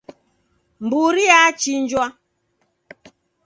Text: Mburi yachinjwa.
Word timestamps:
Mburi 0.83 1.23
yachinjwa. 1.31 2.03